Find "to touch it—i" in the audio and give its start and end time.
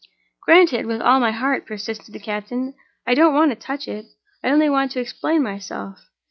3.51-4.49